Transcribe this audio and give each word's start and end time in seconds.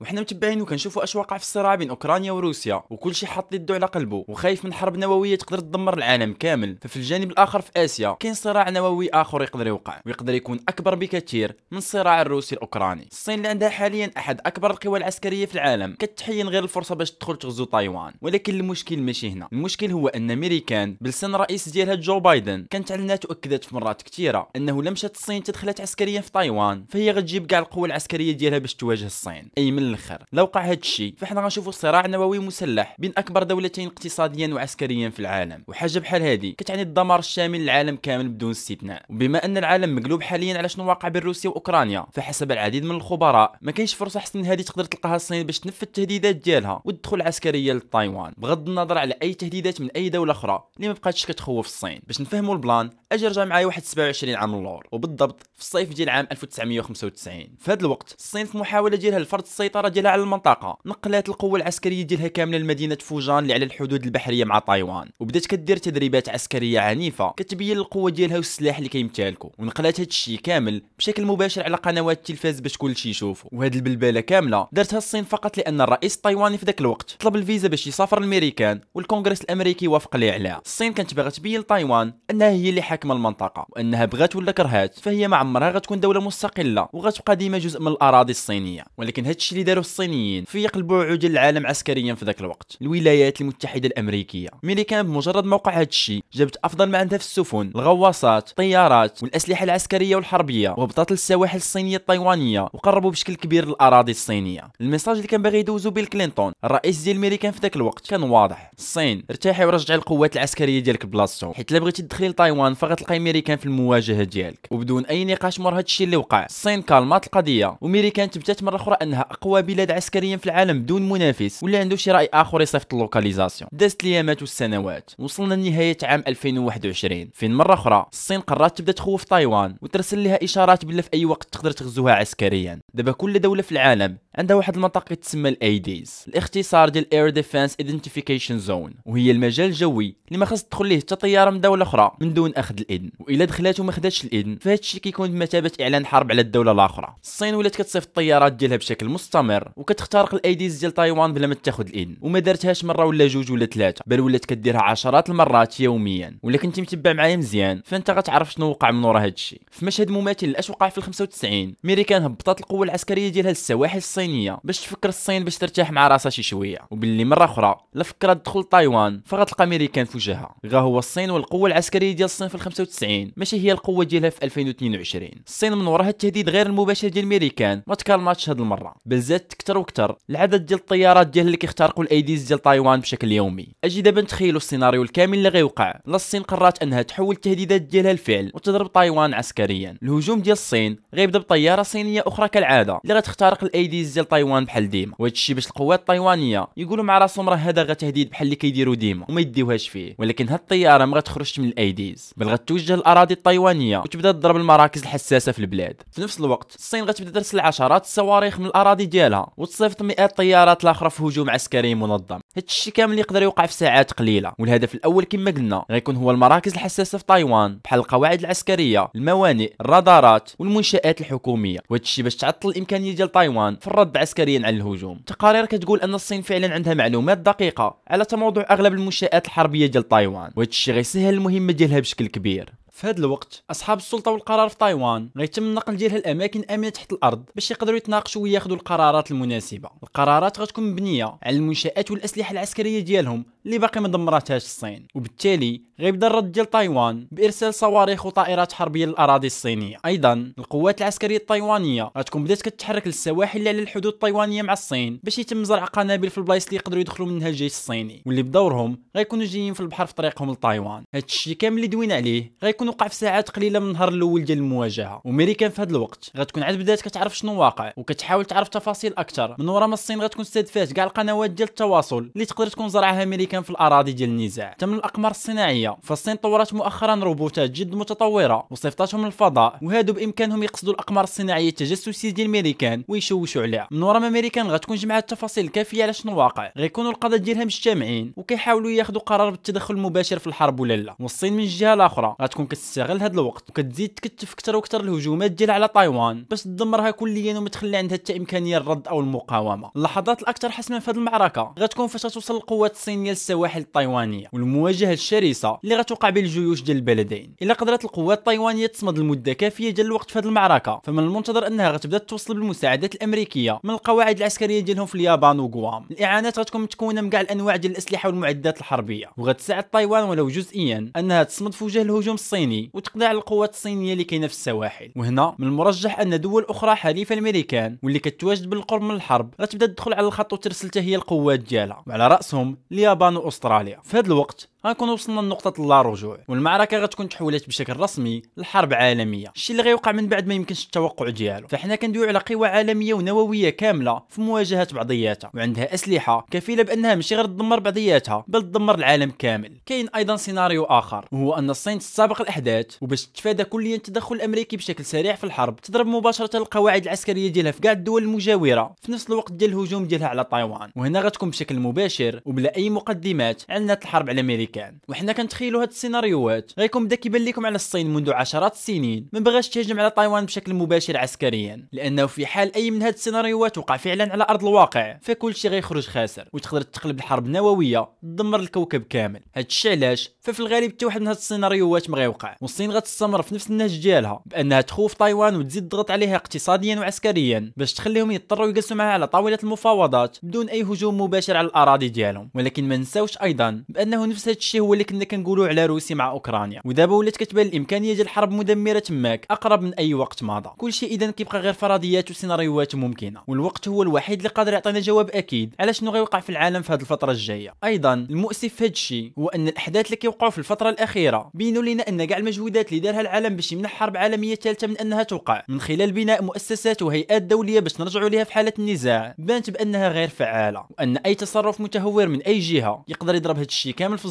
وحنا 0.00 0.20
متبعين 0.20 0.60
وكنشوفوا 0.60 1.04
اش 1.04 1.16
واقع 1.16 1.36
في 1.36 1.42
الصراع 1.42 1.74
بين 1.74 1.90
اوكرانيا 1.90 2.32
وروسيا 2.32 2.82
وكل 2.90 3.14
شيء 3.14 3.28
حاط 3.28 3.54
يده 3.54 3.74
على 3.74 3.86
قلبه 3.86 4.24
وخايف 4.28 4.64
من 4.64 4.72
حرب 4.72 4.96
نووية 4.96 5.36
تقدر 5.36 5.58
تدمر 5.58 5.98
العالم 5.98 6.32
كامل. 6.32 6.76
ففي 6.80 6.96
الجانب 6.96 7.30
الآخر 7.30 7.60
في 7.60 7.70
آسيا 7.76 8.16
كاين 8.20 8.34
صراع 8.34 8.70
نووي 8.70 9.10
آخر 9.10 9.42
يقدر 9.42 9.66
يوقع 9.66 10.00
ويقدر 10.06 10.34
يكون 10.34 10.60
أكبر 10.68 10.94
بكثير 10.94 11.56
من 11.70 11.78
الصراع 11.78 12.22
الروسي 12.22 12.54
الأوكراني. 12.54 13.08
الصين 13.12 13.34
اللي 13.34 13.48
عندها 13.48 13.68
حاليا 13.68 14.10
أحد 14.16 14.40
أكبر 14.46 14.70
القوى 14.70 14.98
العسكرية 14.98 15.46
في 15.46 15.54
العالم 15.54 15.96
كتتحين 15.98 16.48
غير 16.48 16.64
الفرصة 16.64 16.94
باش 16.94 17.10
تدخل 17.10 17.36
تغزو 17.36 17.64
تايوان 17.64 18.12
ولكن 18.22 18.54
المشكل 18.54 18.98
ماشي 18.98 19.30
هنا. 19.30 19.48
المشكل 19.52 19.90
هو 19.90 20.08
أن 20.08 20.30
امريكان 20.30 20.96
بلسان 21.00 21.34
الرئيس 21.34 21.68
ديالها 21.68 21.94
جو 21.94 22.20
بايدن 22.20 22.66
كانت 22.70 22.90
اعلنت 22.90 23.24
واكدت 23.24 23.64
في 23.64 23.74
مرات 23.74 24.02
كثيره 24.02 24.48
أنه 24.56 24.82
لا 24.82 24.92
مشات 24.92 25.16
الصين 25.16 25.42
تدخلت 25.42 25.80
عسكريا 25.80 26.20
في 26.20 26.32
تايوان 26.32 26.84
فهي 26.88 27.10
غتجيب 27.10 27.46
كاع 27.46 27.58
القوه 27.58 27.86
العسكرية 27.86 28.32
ديالها 28.32 28.58
باش 28.58 28.74
تواجه 28.74 29.06
الصين. 29.06 29.50
أي 29.58 29.70
من 29.70 29.78
الآخر 29.88 30.24
لو 30.32 30.42
وقع 30.42 30.60
هذا 30.60 30.72
الشيء 30.72 31.14
فاحنا 31.18 31.40
غنشوفوا 31.40 31.72
صراع 31.72 32.06
نووي 32.06 32.38
مسلح 32.38 32.96
بين 32.98 33.12
أكبر 33.16 33.42
دولتين 33.42 33.86
اقتصاديا 33.88 34.54
وعسكريا 34.54 35.08
في 35.08 35.20
العالم. 35.20 35.64
وحاجة 35.68 35.98
بحال 35.98 36.22
هذه 36.22 36.54
كتعني 36.58 36.82
الدمار 36.82 37.18
الشامل 37.18 37.60
للعالم 37.60 37.96
كامل 37.96 38.28
بدون 38.28 38.50
استثناء. 38.50 39.02
وبما 39.10 39.44
أن 39.44 39.56
العالم 39.56 39.96
مقلوب 39.96 40.22
حاليا 40.22 40.58
على 40.58 40.68
شنو 40.68 40.88
واقع 40.88 41.08
بين 41.08 41.22
روسيا 41.22 41.50
وأوكرانيا 41.50 42.06
فحسب 42.12 42.52
العديد 42.52 42.84
من 42.84 42.96
الخبراء 42.96 43.56
ما 43.60 43.72
كاينش 43.72 43.94
فرصة 43.94 44.18
احسن 44.18 44.44
هذه 44.44 44.62
تقدر 44.62 44.84
تلقاها 44.84 45.16
الصين 45.16 45.46
باش 45.46 45.58
تنفذ 45.58 45.82
التهديدات 45.82 46.36
ديالها 46.36 46.82
وتدخل 46.84 47.22
عسكريا 47.22 47.74
لتايوان. 47.74 48.32
بغض 48.36 48.68
النظر 48.68 48.98
على 48.98 49.14
أي 49.22 49.34
تهديدات 49.34 49.80
من 49.80 49.90
أي 49.90 50.08
دولة 50.08 50.32
أخرى 50.32 50.64
اللي 50.76 50.88
ما 50.88 50.94
بقاتش 50.94 51.26
كتخوف 51.26 51.66
الصين. 51.66 52.00
باش 52.06 52.20
نفهموا 52.20 52.54
ال 52.54 52.61
plan 52.61 52.90
أجي 53.12 53.28
رجع 53.28 53.44
معايا 53.44 53.66
واحد 53.66 53.82
27 53.82 54.34
عام 54.34 54.54
اللور 54.54 54.86
وبالضبط 54.92 55.42
في 55.54 55.60
الصيف 55.60 55.92
ديال 55.94 56.10
عام 56.10 56.26
1995 56.32 57.48
في 57.58 57.72
هذا 57.72 57.80
الوقت 57.80 58.14
الصين 58.18 58.46
في 58.46 58.58
محاولة 58.58 58.96
ديالها 58.96 59.18
لفرض 59.18 59.42
السيطرة 59.42 59.75
ديالها 59.84 60.10
على 60.10 60.22
المنطقة. 60.22 60.78
نقلات 60.86 61.28
القوة 61.28 61.56
العسكرية 61.58 62.02
ديالها 62.02 62.28
كاملة 62.28 62.58
لمدينة 62.58 62.98
فوجان 63.00 63.38
اللي 63.38 63.54
على 63.54 63.64
الحدود 63.64 64.04
البحرية 64.04 64.44
مع 64.44 64.58
تايوان 64.58 65.08
وبدات 65.20 65.46
كدير 65.46 65.76
تدريبات 65.76 66.28
عسكرية 66.28 66.80
عنيفة 66.80 67.30
كتبين 67.30 67.76
القوة 67.76 68.10
ديالها 68.10 68.36
والسلاح 68.36 68.76
اللي 68.76 68.88
كيمتلكوا 68.88 69.50
ونقلات 69.58 70.00
الشيء 70.00 70.38
كامل 70.38 70.82
بشكل 70.98 71.26
مباشر 71.26 71.62
على 71.62 71.76
قنوات 71.76 72.18
التلفاز 72.18 72.60
باش 72.60 72.76
كل 72.76 72.96
شيء 72.96 73.10
يشوفوا 73.10 73.50
وهاد 73.52 73.74
البلبلة 73.74 74.20
كاملة 74.20 74.68
دارتها 74.72 74.98
الصين 74.98 75.24
فقط 75.24 75.58
لأن 75.58 75.80
الرئيس 75.80 76.16
التايواني 76.16 76.58
في 76.58 76.66
ذاك 76.66 76.80
الوقت 76.80 77.16
طلب 77.20 77.36
الفيزا 77.36 77.68
باش 77.68 77.86
يسافر 77.86 78.18
لامريكان 78.18 78.80
والكونغرس 78.94 79.40
الأمريكي 79.40 79.88
وافق 79.88 80.16
ليه 80.16 80.32
عليها. 80.32 80.60
الصين 80.66 80.92
كانت 80.92 81.14
باغا 81.14 81.30
تبين 81.30 81.60
لتايوان 81.60 82.12
أنها 82.30 82.48
هي 82.50 82.68
اللي 82.70 82.82
حاكمة 82.82 83.14
المنطقة 83.14 83.66
وأنها 83.68 84.04
بغات 84.04 84.36
ولا 84.36 84.52
كرهات 84.52 84.98
فهي 84.98 85.28
ما 85.28 85.36
عمرها 85.36 85.70
غتكون 85.70 86.00
دولة 86.00 86.20
مستقلة 86.20 86.88
وغتبقى 86.92 87.36
ديما 87.36 87.58
جزء 87.58 87.80
من 87.80 87.88
الأراضي 87.88 88.30
الصينية. 88.30 88.84
ولكن 88.98 89.26
هادشي 89.26 89.52
اللي 89.52 89.64
داروا 89.66 89.80
الصينيين 89.80 90.44
غيقلبوا 90.44 91.04
عود 91.04 91.24
العالم 91.24 91.66
عسكريا 91.66 92.14
في 92.14 92.24
ذاك 92.24 92.40
الوقت. 92.40 92.76
الولايات 92.82 93.40
المتحدة 93.40 93.88
الأمريكية. 93.88 94.48
ملي 94.62 94.84
كان 94.84 95.06
بمجرد 95.06 95.44
ما 95.44 95.54
وقع 95.56 95.80
هادشي 95.80 96.22
جابت 96.32 96.56
أفضل 96.64 96.88
ما 96.88 96.98
عندها 96.98 97.18
في 97.18 97.24
السفن 97.24 97.70
الغواصات 97.74 98.48
الطيارات 98.50 99.22
والأسلحة 99.22 99.64
العسكرية 99.64 100.16
والحربية 100.16 100.70
وهبطت 100.70 101.10
للسواحل 101.10 101.56
الصينية 101.56 101.96
التايوانيه 101.96 102.60
وقربوا 102.60 103.10
بشكل 103.10 103.34
كبير 103.34 103.68
للأراضي 103.68 104.12
الصينية. 104.12 104.62
ال 104.80 104.84
message 104.84 105.16
اللي 105.16 105.28
كان 105.28 105.42
باغي 105.42 105.58
يدوزو 105.58 105.90
بيل 105.90 106.06
كلينتون 106.06 106.52
الرئيس 106.64 107.02
ديال 107.02 107.16
الميريكان 107.16 107.52
في 107.52 107.60
ذاك 107.60 107.76
الوقت 107.76 108.06
كان 108.10 108.22
واضح. 108.22 108.70
الصين 108.78 109.24
ارتاحي 109.30 109.64
ورجعي 109.64 109.98
القوات 109.98 110.36
العسكرية 110.36 110.80
ديالك 110.80 111.06
بلاصتهم. 111.06 111.54
حيت 111.54 111.70
إلا 111.70 111.78
بغيتي 111.80 112.02
تدخلي 112.02 112.28
لتايوان 112.28 112.74
فغتلقاي 112.74 113.18
ميريكان 113.18 113.56
في 113.56 113.66
المواجهة 113.66 114.22
ديالك. 114.22 114.68
وبدون 114.70 115.06
أي 115.06 115.24
نقاش 115.24 115.60
مور 115.60 115.78
هادشي 115.78 116.04
اللي 116.04 116.16
وقع 116.16 116.44
الصين 116.44 116.82
كالمات 116.82 117.26
القضية. 117.26 117.76
وميريكان 117.80 118.30
تبتات 118.30 118.62
مرة 118.62 118.76
أخرى 118.76 118.96
أنها 119.02 119.20
أقوى 119.30 119.55
بلاد 119.62 119.90
عسكريا 119.90 120.36
في 120.36 120.46
العالم 120.46 120.82
بدون 120.82 121.08
منافس 121.08 121.62
ولا 121.62 121.78
عنده 121.78 121.96
شي 121.96 122.10
رأي 122.10 122.28
آخر 122.34 122.62
يصيفط 122.62 122.94
ال 122.94 122.99
localisation. 122.99 123.70
دازت 123.72 124.04
الايامات 124.04 124.42
والسنوات 124.42 125.10
وصلنا 125.18 125.54
لنهاية 125.54 125.96
عام 126.02 126.24
2021 126.26 127.30
فين 127.34 127.54
مرة 127.54 127.74
أخرى 127.74 128.06
الصين 128.12 128.40
قررت 128.40 128.78
تبدأ 128.78 128.92
تخوف 128.92 129.24
تايوان 129.24 129.76
وترسل 129.82 130.24
لها 130.24 130.44
إشارات 130.44 130.84
بلا 130.84 131.02
في 131.02 131.08
أي 131.14 131.24
وقت 131.24 131.48
تقدر 131.52 131.70
تغزوها 131.70 132.14
عسكريا. 132.14 132.80
دابا 132.94 133.12
كل 133.12 133.38
دولة 133.38 133.62
في 133.62 133.72
العالم 133.72 134.16
عندها 134.38 134.56
واحد 134.56 134.74
المنطقة 134.74 135.14
تسمى 135.14 135.48
ال 135.48 135.61
ADIZ. 135.61 136.24
الاختصار 136.28 136.88
ديال 136.88 137.14
Air 137.14 137.30
Defense 137.30 137.74
Identification 137.80 138.58
Zone 138.58 138.94
وهي 139.04 139.30
المجال 139.30 139.66
الجوي 139.66 140.16
اللي 140.28 140.38
ما 140.38 140.46
خاص 140.46 140.64
تدخل 140.64 140.86
ليه 140.86 140.98
حتى 140.98 141.16
طيارة 141.16 141.50
من 141.50 141.60
دولة 141.60 141.82
أخرى 141.82 142.12
من 142.20 142.34
دون 142.34 142.52
أخذ 142.54 142.74
الإذن. 142.80 143.10
وإلا 143.18 143.44
دخلات 143.44 143.80
وما 143.80 143.92
خداتش 143.92 144.24
الإذن 144.24 144.58
فهاد 144.60 144.78
الشيء 144.78 145.00
كيكون 145.00 145.30
بمثابة 145.30 145.72
إعلان 145.80 146.06
حرب 146.06 146.30
على 146.30 146.40
الدولة 146.40 146.72
الآخرى. 146.72 147.16
الصين 147.22 147.54
ولات 147.54 147.76
كتصيفط 147.76 148.06
الطيارات 148.06 148.52
ديالها 148.52 148.76
بشكل 148.76 149.08
مستمر. 149.08 149.45
وكتخترق 149.76 150.34
ال 150.34 150.43
ADIZ 150.43 150.78
ديال 150.78 150.94
تايوان 150.94 151.32
بلا 151.32 151.46
ما 151.46 151.54
تاخذ 151.54 151.86
الاذن 151.88 152.16
وما 152.20 152.38
دارتهاش 152.38 152.84
مرة 152.84 153.04
ولا 153.04 153.26
جوج 153.26 153.52
ولا 153.52 153.66
ثلاثة 153.66 154.02
بل 154.06 154.20
ولات 154.20 154.44
كديرها 154.44 154.82
عشرات 154.82 155.30
المرات 155.30 155.80
يوميا. 155.80 156.38
ولا 156.42 156.58
كنتي 156.58 156.82
متبع 156.82 157.12
معايا 157.12 157.36
مزيان 157.36 157.82
فأنت 157.84 158.10
غتعرف 158.10 158.52
شنو 158.52 158.66
وقع 158.66 158.90
من 158.90 159.04
ورا 159.04 159.20
هاد 159.20 159.32
الشيء 159.32 159.60
في 159.70 159.84
مشهد 159.86 160.10
مماثل 160.10 160.46
لأش 160.50 160.70
وقع 160.70 160.88
في 160.88 160.98
ال 160.98 161.02
95 161.02 161.74
ميريكان 161.84 162.22
هبطت 162.22 162.60
القوة 162.60 162.84
العسكرية 162.84 163.28
ديالها 163.28 163.50
للسواحل 163.50 163.98
الصينية 163.98 164.58
باش 164.64 164.80
تفكر 164.80 165.08
الصين 165.08 165.44
باش 165.44 165.58
ترتاح 165.58 165.90
مع 165.92 166.08
راسها 166.08 166.30
شي 166.30 166.42
شوية. 166.42 166.78
وباللي 166.90 167.24
مرة 167.24 167.44
أخرى 167.44 167.76
لا 167.94 168.04
فكرت 168.04 168.36
تدخل 168.36 168.64
تايوان 168.64 169.20
فغتلقى 169.24 169.64
امريكان 169.64 170.04
في 170.04 170.16
وجهها. 170.16 170.54
غا 170.66 170.78
هو 170.78 170.98
الصين 170.98 171.30
والقوة 171.30 171.68
العسكرية 171.68 172.12
ديال 172.12 172.24
الصين 172.24 172.48
في 172.48 172.54
ال 172.54 172.60
95 172.60 173.32
ماشي 173.36 173.60
هي 173.60 173.72
القوة 173.72 174.04
ديالها 174.04 174.30
في 174.30 174.44
2022 174.44 175.30
الصين 175.46 175.72
من 175.72 175.86
وراها 175.86 176.08
التهديد 176.08 176.48
غير 176.48 176.66
المباشر 176.66 177.08
ديال 177.08 177.24
الميريكان 177.24 177.82
ما 177.86 177.94
تكالماتش 177.94 178.48
هاد 178.50 178.60
المرة. 178.60 178.94
بل 179.06 179.20
زادت 179.36 179.52
أكثر 179.52 179.78
وأكثر 179.78 180.16
العدد 180.30 180.66
ديال 180.66 180.80
الطيارات 180.80 181.26
ديال 181.26 181.46
اللي 181.46 181.56
كيخترقوا 181.56 182.04
ال 182.04 182.12
ADIZ 182.12 182.44
ديال 182.44 182.62
تايوان 182.62 183.00
بشكل 183.00 183.32
يومي. 183.32 183.68
أجي 183.84 184.02
دابا 184.02 184.20
نتخيلوا 184.20 184.56
السيناريو 184.56 185.02
الكامل 185.02 185.38
اللي 185.38 185.48
غيوقع. 185.48 186.00
لا 186.06 186.16
الصين 186.16 186.42
قررت 186.42 186.82
أنها 186.82 187.02
تحول 187.02 187.34
التهديدات 187.34 187.80
ديالها 187.80 188.12
لفعل 188.12 188.50
وتضرب 188.54 188.92
تايوان 188.92 189.34
عسكريا. 189.34 189.98
الهجوم 190.02 190.40
ديال 190.40 190.52
الصين 190.52 190.96
غيبدا 191.14 191.38
بطيارة 191.38 191.82
صينية 191.82 192.22
أخرى 192.26 192.48
كالعادة 192.48 193.00
اللي 193.04 193.14
غتخترق 193.14 193.64
ال 193.64 193.74
ADIZ 193.74 194.12
ديال 194.12 194.28
تايوان 194.28 194.64
بحال 194.64 194.90
ديما. 194.90 195.14
وهذا 195.18 195.32
الشيء 195.32 195.54
باش 195.54 195.66
القوات 195.66 196.00
التايوانيه 196.00 196.66
يقولوا 196.76 197.04
مع 197.04 197.18
راسهم 197.18 197.48
راه 197.48 197.56
هذا 197.56 197.94
تهديد 197.94 198.30
بحال 198.30 198.46
اللي 198.46 198.56
كيديروا 198.56 198.94
ديما 198.94 199.26
وما 199.28 199.40
يديوهاش 199.40 199.88
فيه. 199.88 200.14
ولكن 200.18 200.48
هاد 200.48 200.58
الطيارة 200.58 201.04
ما 201.04 201.16
غتخرجش 201.16 201.58
من 201.58 201.68
ال 201.68 201.81
ADIZ 201.81 202.32
بل 202.36 202.48
غتوجه 202.48 202.96
للأراضي 202.96 203.34
التايوانيه 203.34 203.98
وتبدأ 203.98 204.32
تضرب 204.32 204.56
المراكز 204.56 205.02
الحساسة 205.02 205.52
في 205.52 205.58
البلاد. 205.58 206.02
في 206.12 206.20
نفس 206.20 206.40
الوقت 206.40 206.74
الصين 206.74 207.04
غتبدأ 207.04 207.30
ترسل 207.30 207.60
عشرات 207.60 208.04
الصواريخ 208.04 208.60
من 208.60 208.66
الأراضي 208.66 209.06
ديالها. 209.06 209.25
وتصيفط 209.56 210.02
مئات 210.02 210.30
الطيارات 210.30 210.84
الاخرى 210.84 211.10
في 211.10 211.22
هجوم 211.22 211.50
عسكري 211.50 211.94
منظم. 211.94 212.40
هاد 212.56 212.64
الشيء 212.68 212.92
كامل 212.92 213.18
يقدر 213.18 213.42
يوقع 213.42 213.66
في 213.66 213.72
ساعات 213.72 214.12
قليلة 214.12 214.52
والهدف 214.58 214.94
الأول 214.94 215.24
كما 215.24 215.50
قلنا 215.50 215.84
غيكون 215.90 216.16
هو 216.16 216.30
المراكز 216.30 216.72
الحساسة 216.72 217.18
في 217.18 217.24
تايوان 217.24 217.78
بحال 217.84 218.00
القواعد 218.00 218.40
العسكرية 218.40 219.08
الموانئ 219.14 219.72
الرادارات 219.80 220.50
والمنشآت 220.58 221.20
الحكومية. 221.20 221.78
وهذا 221.90 222.02
الشيء 222.02 222.24
باش 222.24 222.36
تعطل 222.36 222.68
الإمكانية 222.68 223.14
ديال 223.14 223.32
تايوان 223.32 223.76
في 223.76 223.86
الرد 223.86 224.16
عسكريا 224.16 224.66
على 224.66 224.76
الهجوم. 224.76 225.20
تقارير 225.26 225.66
كتقول 225.66 226.00
أن 226.00 226.14
الصين 226.14 226.42
فعلا 226.42 226.74
عندها 226.74 226.94
معلومات 226.94 227.38
دقيقة 227.38 227.96
على 228.08 228.24
تموضع 228.24 228.64
أغلب 228.70 228.92
المنشآت 228.92 229.46
الحربية 229.46 229.86
ديال 229.86 230.08
تايوان 230.08 230.50
وهذا 230.56 230.70
الشيء 230.70 230.94
غيسهل 230.94 231.34
المهمة 231.34 231.72
ديالها 231.72 232.00
بشكل 232.00 232.26
كبير. 232.26 232.72
في 232.96 233.06
هذا 233.06 233.18
الوقت 233.18 233.64
أصحاب 233.70 233.98
السلطة 233.98 234.30
والقرار 234.30 234.68
في 234.68 234.76
تايوان 234.76 235.30
غيتم 235.36 235.62
النقل 235.62 235.96
ديالها 235.96 236.18
لاماكن 236.18 236.64
امنه 236.70 236.88
تحت 236.88 237.12
الأرض 237.12 237.44
باش 237.54 237.70
يقدروا 237.70 237.96
يتناقشوا 237.96 238.42
وياخذوا 238.42 238.76
القرارات 238.76 239.30
المناسبة. 239.30 239.88
القرارات 240.02 240.60
غتكون 240.60 240.90
مبنية 240.90 241.38
على 241.42 241.56
المنشآت 241.56 242.10
والأسلحة 242.10 242.52
العسكرية 242.52 243.00
ديالهم 243.00 243.44
اللي 243.66 243.78
باقي 243.78 244.00
ما 244.00 244.08
دمراتهاش 244.08 244.64
الصين. 244.64 245.06
وبالتالي 245.14 245.80
غيبدأ 246.00 246.26
الرد 246.26 246.52
ديال 246.52 246.70
تايوان 246.70 247.28
بإرسال 247.32 247.74
صواريخ 247.74 248.26
وطائرات 248.26 248.72
حربية 248.72 249.06
للأراضي 249.06 249.46
الصينية. 249.46 249.96
أيضا 250.06 250.52
القوات 250.58 251.00
العسكرية 251.00 251.36
التايوانيه 251.36 252.10
غتكون 252.18 252.44
بدأت 252.44 252.62
كتحرك 252.62 253.06
للسواحل 253.06 253.58
اللي 253.58 253.68
على 253.68 253.82
الحدود 253.82 254.12
التايوانيه 254.12 254.62
مع 254.62 254.72
الصين 254.72 255.20
باش 255.22 255.38
يتم 255.38 255.64
زرع 255.64 255.84
قنابل 255.84 256.30
في 256.30 256.38
البلايص 256.38 256.64
اللي 256.66 256.76
يقدروا 256.76 257.00
يدخلوا 257.00 257.28
منها 257.28 257.48
الجيش 257.48 257.72
الصيني. 257.72 258.22
واللي 258.26 258.42
بدورهم 258.42 258.98
غيكونوا 259.16 259.44
جايين 259.44 259.74
في 259.74 259.80
البحر 259.80 260.06
في 260.06 260.14
طريقهم 260.14 260.50
لتايوان 260.50 261.04
هذا 261.14 261.24
الشيء 261.24 261.54
كامل 261.56 261.76
اللي 261.76 261.86
دوينا 261.86 262.14
عليه 262.14 262.52
غيكون 262.62 262.88
وقع 262.88 263.08
في 263.08 263.14
ساعات 263.14 263.50
قليلة 263.50 263.78
من 263.78 263.86
النهار 263.86 264.08
الأول 264.08 264.44
ديال 264.44 264.58
المواجهة. 264.58 265.20
وميريكان 265.24 265.70
في 265.70 265.82
هذا 265.82 265.90
الوقت 265.90 266.30
غتكون 266.36 266.62
عاد 266.62 266.78
بدأت 266.78 267.00
كتعرف 267.00 267.38
شنو 267.38 267.60
واقع 267.60 267.92
وكتحاول 267.96 268.44
تعرف 268.44 268.68
تفاصيل 268.68 269.14
أكثر 269.18 269.56
من 269.58 269.68
ورا 269.68 269.86
ما 269.86 269.94
الصين 269.94 270.20
غتكون 270.20 270.44
استهدفات 270.44 270.92
كاع 270.92 271.04
القنوات 271.04 271.50
ديال 271.50 271.68
التواصل 271.68 272.30
اللي 272.34 272.46
تقدر 272.46 272.66
تكون 272.66 272.88
زرعها 272.88 273.22
امريكان 273.22 273.55
الامريكان 273.56 273.62
في 273.62 273.70
الأراضي 273.70 274.12
ديال 274.12 274.30
النزاع. 274.30 274.72
تم 274.78 274.94
الأقمار 274.94 275.30
الصناعية. 275.30 275.96
فالصين 276.02 276.34
طورت 276.36 276.74
مؤخرا 276.74 277.14
روبوتات 277.14 277.70
جد 277.70 277.94
متطورة. 277.94 278.66
وصيفطتهم 278.70 279.24
للفضاء. 279.24 279.78
وهادو 279.82 280.12
بإمكانهم 280.12 280.62
يقصدوا 280.62 280.92
الأقمار 280.92 281.24
الصناعية 281.24 281.68
التجسسية 281.68 282.30
ديال 282.30 282.50
الامريكان 282.50 283.04
ويشوشوا 283.08 283.62
عليها. 283.62 283.88
من 283.90 284.02
ورا 284.02 284.18
الامريكان 284.18 284.66
غتكون 284.66 284.96
جمعت 284.96 285.22
التفاصيل 285.22 285.64
الكافيه 285.64 286.02
على 286.02 286.12
شنو 286.12 286.38
واقع. 286.38 286.72
غيكونوا 286.78 287.10
القاده 287.10 287.36
ديالها 287.36 287.64
مجتمعين. 287.64 288.32
وكيحاولوا 288.36 288.90
ياخذوا 288.90 289.20
قرار 289.20 289.50
بالتدخل 289.50 289.94
المباشر 289.94 290.38
في 290.38 290.46
الحرب 290.46 290.80
ولا 290.80 290.96
لا. 290.96 291.16
والصين 291.20 291.52
من 291.52 291.62
الجهة 291.62 291.94
الأخرى 291.94 292.36
غتكون 292.42 292.66
كتستغل 292.66 293.20
هذا 293.22 293.32
الوقت. 293.32 293.70
وكتزيد 293.70 294.08
تكتف 294.08 294.52
أكثر 294.52 294.76
وأكثر 294.76 295.00
الهجومات 295.00 295.50
ديالها 295.50 295.74
على 295.74 295.88
تايوان. 295.88 296.44
باش 296.50 296.62
تدمرها 296.62 297.10
كليا 297.10 297.58
ومتخلي 297.58 297.96
عندها 297.96 298.18
حتى 298.18 298.36
إمكانية 298.36 298.76
الرد 298.76 299.08
أو 299.08 299.20
المقاومة. 299.20 299.90
اللحظات 299.96 300.42
الأكثر 300.42 300.70
حسما 300.70 300.98
في 300.98 301.10
هذه 301.10 301.16
المعركة 301.16 301.74
غتكون 301.78 302.06
فاش 302.06 302.26
غتوصل 302.26 302.56
القوات 302.56 302.92
الصينية 302.92 303.30
للسواحل 303.46 303.80
التايوانيه 303.80 304.46
والمواجهة 304.52 305.12
الشرسة 305.12 305.78
اللي 305.84 305.96
غتوقع 305.96 306.30
بين 306.30 306.44
الجيوش 306.44 306.82
ديال 306.82 306.96
البلدين. 306.96 307.54
إلا 307.62 307.74
قدرت 307.74 308.04
القوات 308.04 308.38
التايوانيه 308.38 308.86
تصمد 308.86 309.18
لمده 309.18 309.52
كافية 309.52 309.90
ديال 309.90 310.06
الوقت 310.06 310.30
في 310.30 310.38
هذه 310.38 310.44
المعركة 310.44 311.00
فمن 311.04 311.18
المنتظر 311.18 311.66
أنها 311.66 311.90
غتبدأ 311.90 312.18
توصل 312.18 312.54
بالمساعدات 312.54 313.14
الأمريكية 313.14 313.80
من 313.84 313.90
القواعد 313.90 314.36
العسكرية 314.36 314.80
ديالهم 314.80 315.06
في 315.06 315.14
اليابان 315.14 315.60
وغوام. 315.60 316.04
الإعانات 316.10 316.58
غتكون 316.58 316.80
متكونة 316.80 317.20
من 317.20 317.30
كاع 317.30 317.40
الأنواع 317.40 317.76
ديال 317.76 317.92
الأسلحة 317.92 318.28
والمعدات 318.28 318.78
الحربية 318.78 319.26
وغتساعد 319.36 319.84
تايوان 319.84 320.22
ولو 320.24 320.48
جزئيا 320.48 321.10
أنها 321.16 321.42
تصمد 321.42 321.74
في 321.74 321.84
وجه 321.84 322.02
الهجوم 322.02 322.34
الصيني 322.34 322.90
وتقضي 322.94 323.24
على 323.24 323.38
القوات 323.38 323.72
الصينية 323.72 324.12
اللي 324.12 324.24
كاينة 324.24 324.46
في 324.46 324.52
السواحل. 324.52 325.12
وهنا 325.16 325.54
من 325.58 325.66
المرجح 325.66 326.20
أن 326.20 326.40
دول 326.40 326.66
أخرى 326.68 326.94
حليفة 326.94 327.32
الأمريكان 327.32 327.98
واللي 328.02 328.18
كتواجد 328.18 328.70
بالقرب 328.70 329.02
من 329.02 329.14
الحرب 329.14 329.54
غتبدأ 329.60 329.86
تدخل 329.86 330.14
على 330.14 330.26
الخط 330.26 330.52
وترسل 330.52 330.90
هي 330.96 331.16
القوات 331.16 331.60
ديالها. 331.60 332.02
وعلى 332.06 332.28
رأسهم 332.28 332.76
اليابان 332.92 333.35
واستراليا 333.38 334.00
في 334.04 334.18
هذا 334.18 334.26
الوقت 334.26 334.68
غنكون 334.86 335.08
وصلنا 335.08 335.40
لنقطة 335.40 335.82
اللا 335.82 336.02
رجوع 336.02 336.38
والمعركة 336.48 336.98
غتكون 336.98 337.28
تحولت 337.28 337.68
بشكل 337.68 337.96
رسمي 337.96 338.42
لحرب 338.56 338.94
عالمية. 338.94 339.52
الشيء 339.56 339.76
اللي 339.76 339.88
غيوقع 339.88 340.12
من 340.12 340.26
بعد 340.28 340.46
ما 340.46 340.54
يمكنش 340.54 340.84
التوقع 340.84 341.28
ديالو. 341.28 341.68
فحنا 341.68 341.96
كندويو 341.96 342.28
على 342.28 342.38
قوى 342.38 342.68
عالمية 342.68 343.14
ونووية 343.14 343.70
كاملة 343.70 344.22
في 344.28 344.40
مواجهة 344.40 344.88
بعضياتها. 344.92 345.50
وعندها 345.54 345.94
أسلحة 345.94 346.46
كفيلة 346.50 346.82
بأنها 346.82 347.14
ماشي 347.14 347.34
غير 347.34 347.44
تدمر 347.44 347.80
بعضياتها 347.80 348.44
بل 348.48 348.62
تدمر 348.62 348.94
العالم 348.94 349.30
كامل. 349.30 349.72
كاين 349.86 350.08
أيضا 350.08 350.36
سيناريو 350.36 350.84
آخر 350.84 351.28
وهو 351.32 351.54
أن 351.54 351.70
الصين 351.70 351.98
تستابق 351.98 352.40
الأحداث 352.40 352.86
وباش 353.00 353.26
تتفادى 353.26 353.64
كليا 353.64 353.96
التدخل 353.96 354.36
الأمريكي 354.36 354.76
بشكل 354.76 355.04
سريع 355.04 355.34
في 355.34 355.44
الحرب 355.44 355.76
تضرب 355.76 356.06
مباشرة 356.06 356.56
القواعد 356.56 357.02
العسكرية 357.02 357.48
ديالها 357.48 357.72
في 357.72 357.80
كاع 357.80 357.92
الدول 357.92 358.22
المجاورة. 358.22 358.94
في 359.02 359.12
نفس 359.12 359.30
الوقت 359.30 359.52
ديال 359.52 359.70
الهجوم 359.70 360.04
ديالها 360.04 360.28
على 360.28 360.44
تايوان 360.50 360.90
وهنا 360.96 361.20
غتكون 361.20 361.50
بشكل 361.50 361.78
مباشر 361.78 362.40
وبلا 362.44 362.76
أي 362.76 362.90
مقدمات 362.90 363.62
اعلنت 363.70 364.02
الحرب 364.02 364.30
على 364.30 364.42
الأمريكان 364.76 364.98
وحنا 365.08 365.32
كنت 365.32 365.50
تخيلوا 365.50 365.82
هاد 365.82 365.88
السيناريوهات. 365.88 366.72
غيكون 366.78 367.04
بدا 367.04 367.16
كيبان 367.16 367.44
لكم 367.44 367.66
على 367.66 367.74
الصين 367.74 368.14
منذ 368.14 368.32
عشرات 368.32 368.72
السنين. 368.72 369.28
ما 369.32 369.40
بغاش 369.40 369.68
تهجم 369.68 370.00
على 370.00 370.10
تايوان 370.10 370.44
بشكل 370.44 370.74
مباشر 370.74 371.16
عسكريا. 371.16 371.88
لأنه 371.92 372.26
في 372.26 372.46
حال 372.46 372.74
أي 372.74 372.90
من 372.90 373.02
هاد 373.02 373.14
السيناريوهات 373.14 373.78
وقع 373.78 373.96
فعلا 373.96 374.32
على 374.32 374.46
أرض 374.50 374.64
الواقع 374.64 375.18
فكل 375.22 375.54
شيء 375.54 375.70
غيخرج 375.70 376.06
خاسر. 376.06 376.48
وتقدر 376.52 376.82
تقلب 376.82 377.18
الحرب 377.18 377.46
النووية 377.46 378.08
تدمر 378.22 378.60
الكوكب 378.60 379.02
كامل. 379.02 379.40
هاد 379.54 379.66
الشيء 379.66 379.90
علاش؟ 379.90 380.30
ففي 380.40 380.60
الغالب 380.60 380.90
حتى 380.90 381.06
واحد 381.06 381.20
من 381.20 381.26
هاد 381.26 381.36
السيناريوهات 381.36 382.10
ما 382.10 382.18
غيوقع. 382.18 382.56
والصين 382.60 382.90
غتستمر 382.90 383.42
في 383.42 383.54
نفس 383.54 383.70
النهج 383.70 384.02
ديالها 384.02 384.42
بأنها 384.46 384.80
تخوف 384.80 385.14
تايوان 385.14 385.56
وتزيد 385.56 385.88
تضغط 385.88 386.10
عليها 386.10 386.36
اقتصاديا 386.36 386.96
وعسكريا 386.96 387.72
باش 387.76 387.94
تخليهم 387.94 388.30
يضطروا 388.30 388.68
يجلسوا 388.68 388.96
معها 388.96 389.12
على 389.12 389.26
طاولة 389.26 389.58
المفاوضات 389.62 390.36
بدون 390.42 390.68
أي 390.68 390.82
هجوم 390.82 391.20
مباشر 391.20 391.56
على 391.56 391.66
الأراضي 391.66 392.08
ديالهم. 392.08 392.50
ولكن 392.54 392.88
ما 392.88 392.96
نساوش 392.96 393.38
أيضا 393.38 393.84
بأنه 393.88 394.26
نفس 394.26 394.48
هاد 394.48 394.56
الشيء 394.66 394.80
هو 394.80 394.92
اللي 394.92 395.04
كنا 395.04 395.24
كنقولوا 395.24 395.68
على 395.68 395.86
روسيا 395.86 396.16
مع 396.16 396.30
أوكرانيا. 396.30 396.80
ودابا 396.84 397.14
ولات 397.14 397.36
كتبان 397.36 397.66
الإمكانية 397.66 398.14
ديال 398.14 398.28
حرب 398.28 398.50
مدمرة 398.52 398.98
تماك 398.98 399.46
أقرب 399.50 399.82
من 399.82 399.94
أي 399.94 400.14
وقت 400.14 400.42
مضى. 400.42 400.70
كل 400.78 400.92
شيء 400.92 401.10
اذا 401.10 401.30
كيبقى 401.30 401.58
غير 401.58 401.72
فرضيات 401.72 402.30
وسيناريوهات 402.30 402.94
ممكنة. 402.94 403.40
والوقت 403.46 403.88
هو 403.88 404.02
الوحيد 404.02 404.38
اللي 404.38 404.48
قادر 404.48 404.72
يعطينا 404.72 405.00
جواب 405.00 405.30
أكيد 405.30 405.74
على 405.80 405.92
شنو 405.92 406.10
غيوقع 406.10 406.40
في 406.40 406.50
العالم 406.50 406.82
في 406.82 406.92
هذه 406.92 407.00
الفترة 407.00 407.32
الجاية. 407.32 407.74
أيضا 407.84 408.14
المؤسف 408.14 408.74
في 408.74 408.84
هذا 408.84 408.92
الشيء 408.92 409.32
هو 409.38 409.48
أن 409.48 409.68
الأحداث 409.68 410.06
اللي 410.06 410.16
كيوقعوا 410.16 410.50
في 410.50 410.58
الفترة 410.58 410.88
الأخيرة 410.88 411.50
بينوا 411.54 411.82
لنا 411.82 412.08
أن 412.08 412.24
كاع 412.24 412.38
المجهودات 412.38 412.88
اللي 412.88 413.00
دارها 413.00 413.20
العالم 413.20 413.56
باش 413.56 413.72
يمنع 413.72 413.88
حرب 413.88 414.16
عالمية 414.16 414.54
ثالثة 414.54 414.86
من 414.86 414.96
أنها 414.96 415.22
توقع. 415.22 415.62
من 415.68 415.80
خلال 415.80 416.12
بناء 416.12 416.42
مؤسسات 416.42 417.02
وهيئات 417.02 417.42
دولية 417.42 417.80
باش 417.80 418.00
نرجعوا 418.00 418.28
ليها 418.28 418.44
في 418.44 418.52
حالة 418.52 418.72
النزاع 418.78 419.34
بانت 419.38 419.70
بأنها 419.70 420.08
غير 420.08 420.28
فعالة. 420.28 420.84
وأن 420.98 421.16
أي 421.16 421.34
تصرف 421.34 421.80
متهور 421.80 422.28
من 422.28 422.42
أي 422.42 422.58
جهة 422.58 423.04
يقدر 423.08 423.34
يضرب 423.34 423.56
هذا 423.56 423.66
الشيء 423.66 423.92
كامل 423.92 424.18
في 424.18 424.24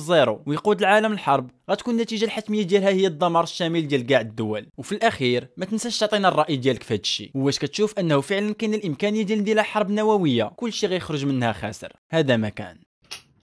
ويقود 0.46 0.80
العالم 0.80 1.12
الحرب. 1.12 1.52
غتكون 1.72 1.94
النتيجة 1.94 2.26
الحتمية 2.26 2.64
ديالها 2.64 2.90
هي 2.90 3.08
الدمار 3.08 3.44
الشامل 3.44 3.88
ديال 3.88 4.06
كاع 4.06 4.22
الدول. 4.22 4.68
وفي 4.78 4.92
الأخير 4.92 5.48
ما 5.58 5.66
تنساش 5.66 6.00
تعطينا 6.00 6.28
الرأي 6.28 6.56
ديالك 6.56 6.84
في 6.84 6.94
هذا 6.94 7.02
الشيء 7.02 7.32
واش 7.36 7.60
كتشوف 7.60 8.00
أنه 8.00 8.22
فعلا 8.22 8.54
كاين 8.54 8.74
الإمكانية 8.74 9.24
ديال 9.24 9.40
ندير 9.40 9.64
حرب 9.64 9.92
نووية؟ 9.92 10.44
كل 10.44 10.74
شيء 10.74 10.90
غيخرج 10.90 11.26
منها 11.26 11.52
خاسر. 11.52 11.94
هذا 12.12 12.38
ما 12.38 12.50
كان. 12.50 12.85